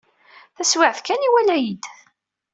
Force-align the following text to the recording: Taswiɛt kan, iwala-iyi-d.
Taswiɛt 0.55 0.99
kan, 1.01 1.25
iwala-iyi-d. 1.27 1.83